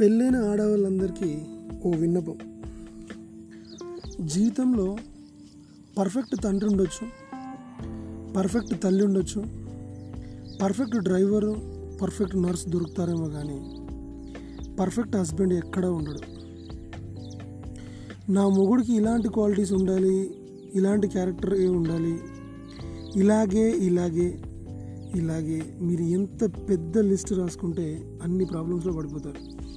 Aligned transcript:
పెళ్ళైన 0.00 0.36
ఆడవాళ్ళందరికీ 0.36 1.38
ఓ 1.86 1.90
విన్నపం. 1.90 2.38
జీవితంలో 4.26 4.96
పర్ఫెక్ట్ 5.98 6.42
తండ్రి 6.44 6.68
ఉండొచ్చు 6.68 7.06
పర్ఫెక్ట్ 8.32 8.82
తల్లి 8.82 9.04
ఉండొచ్చు 9.04 9.44
పర్ఫెక్ట్ 10.62 10.96
డ్రైవరు 10.96 11.56
పర్ఫెక్ట్ 12.02 12.36
నర్స్ 12.36 12.68
దొరుకుతారేమో 12.68 13.28
కానీ 13.28 13.58
పర్ఫెక్ట్ 14.74 15.16
హస్బెండ్ 15.16 15.54
ఎక్కడా 15.54 15.90
ఉండడు. 15.90 16.20
నా 18.32 18.48
మొగుడికి 18.48 18.92
ఇలాంటి 18.92 19.28
క్వాలిటీస్ 19.28 19.72
ఉండాలి 19.72 20.34
ఇలాంటి 20.74 21.08
క్యారెక్టర్ 21.08 21.54
ఏ 21.54 21.68
ఉండాలి 21.68 22.20
ఇలాగే 23.16 23.70
ఇలాగే 23.70 24.42
ఇలాగే 25.14 25.76
మీరు 25.80 26.02
ఎంత 26.02 26.68
పెద్ద 26.68 26.98
లిస్ట్ 26.98 27.32
రాసుకుంటే 27.32 28.18
అన్ని 28.22 28.44
ప్రాబ్లమ్స్లో 28.44 28.92
పడిపోతారు. 28.92 29.70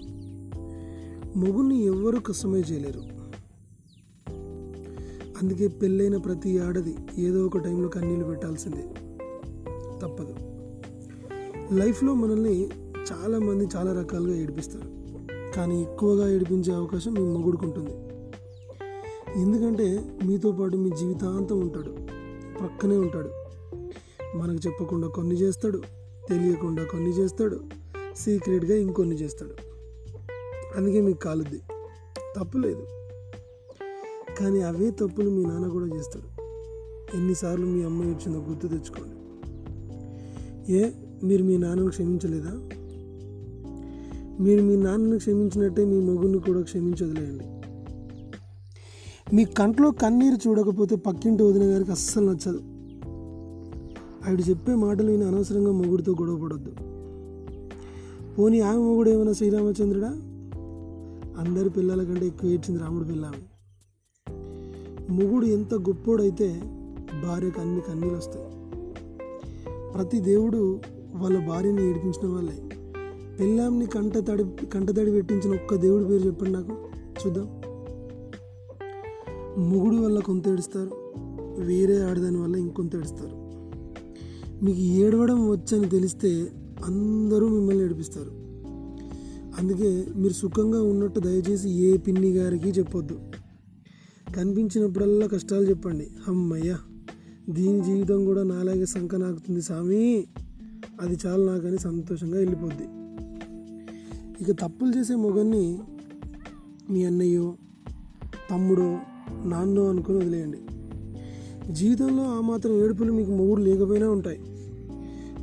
మొగుడిని 1.36 1.84
ఎవ్వరూ 1.86 2.20
కస్టమైజ్ 2.20 2.72
చేయలేరు. 2.72 3.02
అందుకే 5.42 5.68
పెళ్ళైన 5.68 6.18
ప్రతి 6.18 6.60
ఆడది 6.60 6.96
ఏదో 7.18 7.46
ఒక 7.46 7.58
టైంలో 7.58 7.90
కన్నీళ్ళు 7.90 8.26
పెట్టాల్సిందే. 8.26 8.82
తప్పదు. 10.02 10.36
లైఫ్లో 11.76 12.14
మనల్ని 12.14 12.70
చాలామంది 13.12 13.68
చాలా 13.76 14.02
రకాలుగా 14.02 14.36
ఏడిపిస్తారు. 14.36 15.04
కానీ 15.56 15.82
ఎక్కువగా 15.82 16.30
ఏడిపించే 16.30 16.74
అవకాశం 16.74 17.14
మీ 17.14 17.20
మొగుడికి 17.20 17.66
ఉంటుంది. 17.66 17.92
ఎందుకంటే 19.42 20.18
మీతో 20.26 20.52
పాటు 20.52 20.78
మీ 20.78 20.90
జీవితాంతం 20.90 21.60
ఉంటాడు. 21.60 21.90
పక్కనే 22.64 22.98
ఉంటాడు. 22.98 23.30
మనకు 24.38 24.68
చెప్పకుండా 24.68 25.08
కొన్ని 25.08 25.36
చేస్తాడు 25.36 25.82
తెలియకుండా 26.30 26.84
కొన్ని 26.84 27.10
చేస్తాడు 27.10 27.60
సీక్రెట్గా 28.18 28.76
ఇంకొన్ని 28.76 29.16
చేస్తాడు. 29.16 29.73
అందుకే 30.78 31.02
మీకు 31.02 31.20
కాలుద్ది. 31.20 31.62
తప్పులేదు 32.36 32.84
కానీ 34.40 34.62
అవే 34.62 34.92
తప్పులు 34.92 35.30
మీ 35.30 35.46
నాన్న 35.46 35.68
కూడా 35.68 35.86
చేస్తాడు. 35.86 36.44
ఎన్నిసార్లు 37.18 37.66
మీ 37.66 37.84
అమ్మాయి 37.84 38.12
వచ్చిందో 38.12 38.40
గుర్తు 38.40 38.68
తెచ్చుకోండి. 38.68 39.16
ఏ 40.74 40.90
మీరు 41.24 41.44
మీ 41.44 41.58
నాన్నను 41.58 41.90
క్షమించలేదా? 41.90 42.70
మీరు 44.40 44.62
మీ 44.62 44.76
నాన్నను 44.76 45.18
క్షమించినట్టే 45.18 45.86
మీ 45.86 46.00
మొగుడిని 46.00 46.40
కూడా 46.40 46.62
క్షమించదులేయండి. 46.62 47.44
మీ 49.36 49.46
కంట్లో 49.46 49.92
కన్నీరు 49.92 50.50
చూడకపోతే 50.50 50.96
పక్కింటి 50.96 51.44
వదిన 51.44 51.64
గారికి 51.64 51.92
అస్సలు 51.92 52.32
నచ్చదు. 52.32 52.62
ఆవిడ 54.28 54.50
చెప్పే 54.50 54.76
మాటలు 54.76 55.12
విని 55.12 55.24
అనవసరంగా 55.24 55.72
మొగుడితో 55.72 56.12
గొడవ 56.12 56.36
పడొద్దు. 56.44 56.72
పోనీ 58.36 58.60
ఆమె 58.60 58.78
మొగుడు 58.78 59.10
ఏమైనా 59.10 59.34
శ్రీరామచంద్రుడా? 59.34 60.33
అందరి 61.38 61.70
పిల్లల 61.70 62.04
కంటే 62.04 62.28
ఎక్కువ 62.28 62.50
ఏడ్చింది 62.50 62.80
రాముడు 62.80 63.04
పిల్ల 63.04 63.32
మొగుడు 65.10 65.46
ఎంత 65.46 65.74
గొప్పోడైతే 65.74 66.62
భార్యకు 67.24 67.62
అన్ని 67.62 67.82
కన్నీళ్ళు 67.82 68.18
వస్తాయి. 68.18 68.46
ప్రతి 69.94 70.20
దేవుడు 70.20 70.80
వాళ్ళ 71.16 71.48
భార్యని 71.48 71.90
ఏడిపించిన 71.90 72.34
వాళ్ళే. 72.34 72.70
పెళ్ళాంని 73.40 73.86
కంట 73.86 74.18
తడి 74.18 74.68
కంట 74.68 74.92
తడి 74.92 75.12
పెట్టించిన 75.12 75.56
ఒక్క 75.56 75.76
దేవుడి 75.76 76.06
పేరు 76.06 76.26
చెప్పండి 76.26 76.54
నాకు. 76.54 76.78
చూద్దాం. 77.26 77.62
మొగుడు 79.58 79.96
వల్ల 79.96 80.20
కొంత 80.20 80.48
ఏడుస్తారు 80.48 80.92
వేరే 81.62 82.02
ఆడదాని 82.02 82.42
వల్ల 82.42 82.56
ఇంకొంత 82.56 82.96
ఏడుస్తారు. 82.96 83.44
మీకు 84.66 84.80
ఏడవడం 84.80 85.50
వచ్చని 85.50 85.90
తెలిస్తే 85.90 86.48
అందరూ 86.86 87.48
మిమ్మల్ని 87.48 87.84
ఏడిపిస్తారు. 87.84 88.43
అందుకే 89.60 90.08
మీరు 90.16 90.34
సుఖంగా 90.34 90.84
ఉన్నట్టు 90.84 91.20
దయచేసి 91.20 91.70
ఏ 91.70 91.98
పిన్ని 91.98 92.32
గారికి 92.32 92.70
చెప్పొద్దు. 92.70 93.20
కనిపించినప్పుడల్లా 94.36 95.28
కష్టాలు 95.28 95.64
చెప్పండి. 95.64 96.08
అమ్మయ్యా 96.28 96.80
దీని 97.50 97.84
జీవితం 97.84 98.26
కూడా 98.26 98.44
నాలాగే 98.44 98.86
సంక 98.86 99.16
నాకుతుంది 99.16 99.62
స్వామి. 99.62 100.28
అది 101.02 101.18
చాలు 101.26 101.44
నాకని 101.44 101.80
సంతోషంగా 101.80 102.38
వెళ్ళిపోద్ది. 102.38 102.84
ఇక 104.42 104.52
తప్పులు 104.52 105.00
చేసే 105.00 105.16
మొగన్ని 105.16 105.80
మీ 106.90 107.04
అన్నయ్యో 107.04 107.56
తమ్ముడో 108.52 108.98
నాన్నో 109.46 109.90
అనుకుని 109.90 110.18
వదిలేయండి. 110.18 110.58
జీవితంలో 111.74 112.24
ఆ 112.24 112.42
మాత్రం 112.42 112.84
ఏడుపులు 112.84 113.12
మీకు 113.12 113.32
మొగుడు 113.32 113.62
లేకపోయినా 113.62 114.10
ఉంటాయి. 114.10 114.40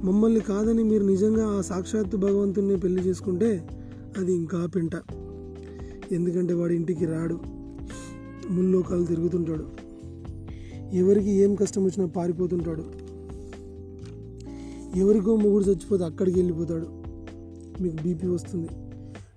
మమ్మల్ని 0.04 0.40
కాదని 0.40 0.82
మీరు 0.84 1.04
నిజంగా 1.04 1.46
ఆ 1.46 1.60
సాక్షాత్తు 1.60 2.16
భగవంతుని 2.16 2.76
పెళ్ళి 2.76 3.02
చేసుకుంటే 3.02 3.79
అది 4.18 4.34
ఇంకా 4.34 4.66
పెంట. 4.66 4.90
ఎందుకంటే 6.12 6.54
వాడి 6.54 6.74
ఇంటికి 6.74 7.04
రాడు. 7.04 7.38
ముల్లోకాలు 8.50 9.04
తిరుగుతుంటాడు. 9.04 9.66
ఎవరికి 10.92 11.30
ఏం 11.30 11.54
కష్టం 11.54 11.84
వచ్చినా 11.84 12.06
పారిపోతుంటాడు. 12.06 12.84
ఎవరికో 14.98 15.36
మొగుడు 15.36 15.64
చచ్చిపోతే 15.64 16.04
అక్కడికి 16.04 16.38
వెళ్ళిపోతాడు. 16.38 16.86
మీకు 17.82 18.02
బీపీ 18.02 18.26
వస్తుంది. 18.26 18.68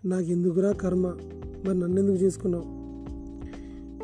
నాకు 0.06 0.23
ఎందుకురా 0.23 0.72
కర్మ? 0.72 1.07
మరి 1.66 1.79
నన్నెందుకు 1.79 2.16
చేసుకున్నావు? 2.16 2.84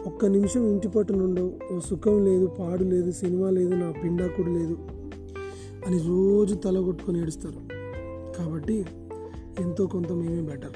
ఒక్క 0.09 0.25
నిమిషం 0.25 0.71
ఇంటి 0.71 0.87
పట్టునుండవు 0.87 1.53
ఓ 1.73 1.79
సుఖం 1.79 2.25
లేదు 2.25 2.45
పాడు 2.45 2.83
లేదు 2.83 3.11
సినిమా 3.11 3.49
లేదు 3.49 3.73
నా 3.73 3.93
పిండాకుడు 4.03 4.49
లేదు 4.49 4.77
అని 5.87 5.97
రోజు 5.97 6.55
తల 6.55 6.79
కొట్టుకొని 6.79 7.21
ఏడుస్తారు. 7.21 7.79
కాబట్టి 8.37 8.85
ఎంతో 9.59 9.87
కొంత 9.87 10.11
మేమే 10.11 10.41
బెటర్. 10.41 10.71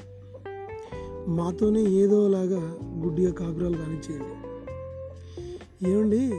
మాతోనే 1.30 1.84
ఏదోలాగా 1.84 2.78
గుడ్డిగా 3.04 3.34
కాపురాలు 3.34 3.78
కానిచ్చేయండి 3.78 4.44
ఏమండి 5.90 6.30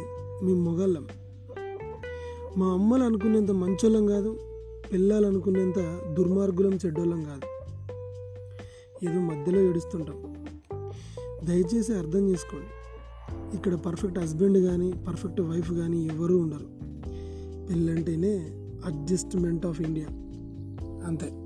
మేము 0.45 0.71
మొగళ్ళం. 0.71 1.09
మా 2.57 2.67
అమ్మలు 2.67 3.05
అనుకునేంత 3.05 3.51
మంచోళ్ళం 3.51 4.07
కాదు 4.07 4.39
పిల్లలు 4.93 5.27
అనుకునేంత 5.27 6.01
దుర్మార్గులం 6.13 6.79
చెడ్డోళ్ళం 6.87 7.25
కాదు. 7.25 7.55
ఏదో 9.11 9.21
మధ్యలో 9.21 9.61
ఏడుస్తుంటాం. 9.61 10.47
దయచేసి 11.45 11.95
అర్థం 11.95 12.29
చేసుకోండి. 12.29 12.67
ఇక్కడ 13.57 13.75
పర్ఫెక్ట్ 13.75 14.19
హస్బెండ్ 14.19 14.59
కానీ 14.59 14.93
పర్ఫెక్ట్ 15.09 15.41
వైఫ్ 15.41 15.73
కానీ 15.73 16.07
ఎవరూ 16.07 16.39
ఉండరు. 16.39 16.85
పెళ్ళంటేనే 17.67 18.35
అడ్జస్ట్మెంట్ 18.85 19.67
ఆఫ్ 19.67 19.81
ఇండియా. 19.81 20.07
అంతే. 21.07 21.44